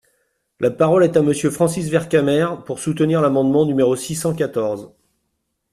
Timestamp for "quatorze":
4.33-4.89